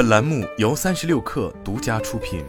[0.00, 2.42] 本栏目由三十六氪独家出品。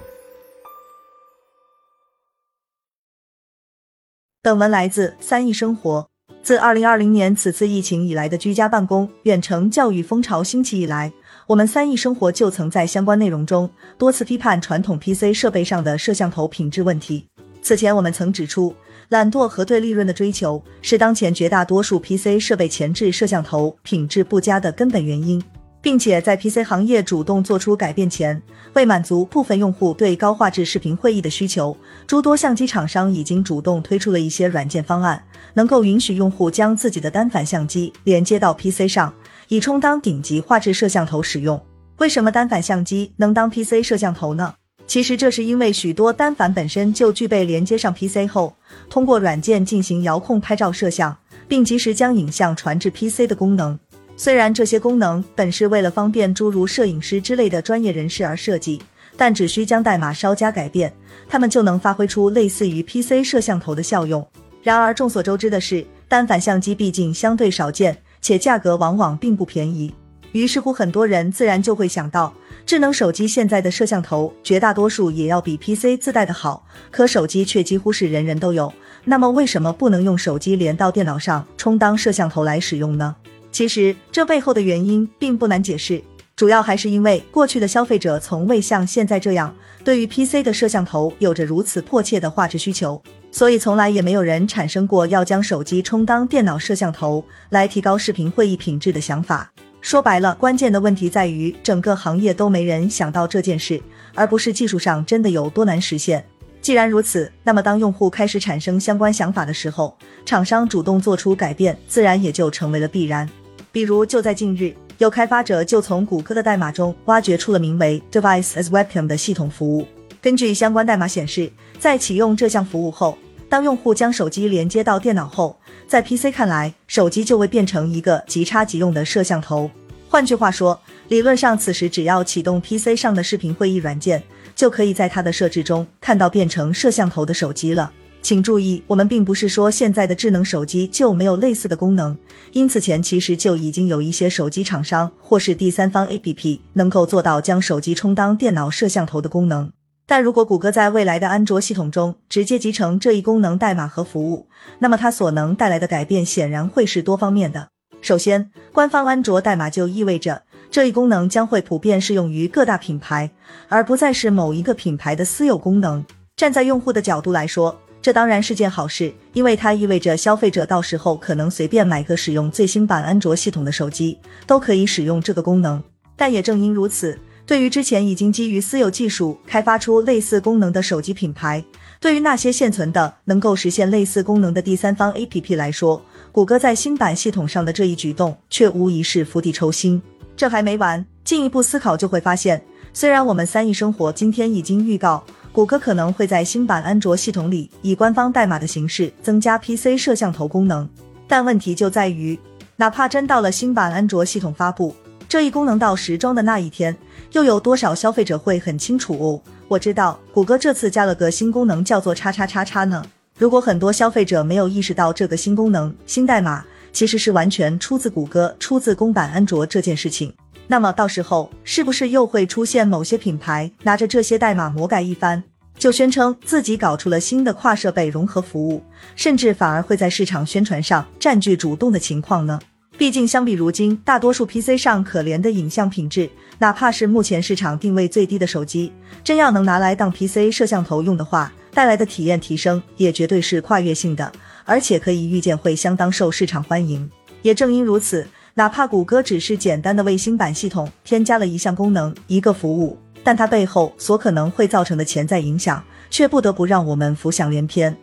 [4.42, 6.08] 本文来自三亿生活。
[6.42, 11.12] 自二零二零年此次疫情以来的居家办公、远程教育风潮兴起以来，
[11.46, 17.28] 我们三亿生活就曾在相关内容中多次批判传统 PC 设备上的摄像头品质问题。
[17.62, 18.74] 此前，我们曾指出，
[19.10, 25.44] 懒惰和对利润的追求是当前绝大多数 PC 设备前置摄像头品质不佳的根本原因。
[25.82, 28.42] 并且在 PC 行业主动做出改变前，
[28.74, 31.76] 为满足部分用户对高画质视频会议的需求，
[32.06, 35.24] 诸多相机厂商已经主动推出了一些软件方案，
[35.56, 39.14] 能够允许用户将自己的单反相机连接到 PC 上，
[39.48, 41.60] 以充当顶级画质摄像头使用。
[41.98, 44.54] 为什么单反相机能当 PC 摄像头呢？
[44.88, 48.54] 其实这是因为许多单反本身就具备连接上 PC 后，
[48.90, 53.80] 通过软件进行遥控拍照摄像，并及时将影像传至 PC 的功能。
[54.24, 58.80] 虽然这些功能本是为了方便诸如摄影师之类的专业人士而设计，
[59.18, 60.94] 但只需将代码稍加改变，
[61.28, 64.24] 它们就能发挥出类似于 PC 摄像头的效用。
[64.62, 69.92] 然而众所周知的是，单反相机毕竟相对少见，且价格往往并不便宜。
[70.34, 72.32] 于是乎，很多人自然就会想到，
[72.64, 78.72] 智能手机现在的摄像头绝大多数也要比 PC 自带的好，可手机却几乎是人人都有。
[79.04, 83.16] 那么为什么不能用手机连到电脑上充当摄像头来使用呢？
[83.52, 86.02] 其实这背后的原因并不难解释，
[86.36, 99.52] 主要还是因为过去的消费者从未像现在这样对于 PC 的摄像头有着如此迫切的画质需求，所以从来也没有人产生过要将手机充当电脑摄像头来提高视频会议品质的想法。
[99.82, 103.82] 说白了，关键的问题在于整个行业都没人想到这件事，
[104.14, 106.24] 而不是技术上真的有多难实现。
[106.62, 113.28] 既然如此，那么当用户开始产生相关想法的时候，厂商主动做出改变，自然也就成为了必然。
[113.72, 119.88] 比如，就在近日，有开发者就从谷歌的代码中挖掘出了名为 Device as Webcam 的系统服务。
[120.22, 125.58] 根据相关代码显示，在启用这项服务后，当用户将手机连接到电脑后，
[125.88, 129.72] 在 PC 看来，手机就会变成一个即插即用的摄像头。
[130.10, 134.22] 换句话说，理论上此时只要启动 PC 上的视频会议软件，
[134.54, 137.90] 就可以在它的设置中看到变成摄像头的手机了。
[138.22, 142.16] 请注意，我们并不是说现在的智能手机就没有类似的功能，
[142.52, 149.72] 因此前其实就已经有一些手机厂商或是第三方 APP 能够做到将手机充当电脑摄像头的功能。
[150.06, 154.48] 但如果谷歌在未来的安卓系统中直接集成这一功能代码和服务，
[154.80, 157.70] 那么它所能带来的改变显然会是多方面的。
[158.02, 163.32] 首先，官方安卓代码就意味着这一功能将会普遍适用于各大品牌，
[163.70, 166.06] 而不再是某一个品牌的私有功能。
[166.36, 174.18] 站在用户的角度来说，这当然是件好事，因为它意味着消费者到时候可能随便买个使用最新版安卓系统的手机，
[174.48, 175.82] 都可以使用这个功能。
[176.16, 181.64] 但也正因如此，对于之前已经基于私有技术开发出类似功能的手机品牌，
[182.00, 190.02] 对于那些现存的能够实现类似功能的第三方 APP 来说，谷歌在新版系统上的这一举动却无疑是釜底抽薪。
[190.36, 192.64] 这还没完，进一步思考就会发现，
[192.94, 195.24] 虽然我们三亿生活今天已经预告。
[195.54, 200.88] 谷歌可能会在新版安卓系统里以官方代码的形式增加 PC 摄像头功能，
[201.28, 202.40] 但问题就在于，
[202.78, 204.96] 哪怕真到了新版安卓系统发布，
[205.28, 206.96] 这一功能到时装的那一天，
[207.34, 209.42] 又有多少消费者会很清楚哦？
[209.68, 213.06] 我知道谷歌这次加了个新功能，叫做叉叉叉叉呢。
[213.38, 216.64] 如果很多消费者没有意识到这个新功能、新代码
[216.94, 220.34] 其实是完全出自谷歌、出自公版安卓这件事情。
[220.72, 225.44] 那么到时候是不是又会出现某些品牌拿着这些代码魔改一番，
[225.78, 228.82] 就宣称自己搞出了新的跨设备融合服务，
[229.18, 232.58] 甚至反而会在市场宣传上占据主动的情况呢？
[232.98, 238.94] 毕竟相比如今大多数 PC 上可怜的影像品质，哪怕是目前市场定位最低的手机，
[239.26, 244.32] 真要能拿来当 PC 摄像头用的话，带来的体验提升也绝对是跨越性的，
[244.64, 247.12] 而且可以预见会相当受市场欢迎。
[247.42, 248.26] 也正因如此。
[248.54, 257.96] 哪怕谷歌只是简单的为新版系统添加了一项功能、一个服务，但它背后所可能会造成的潜在影响，却不得不让我们浮想联翩。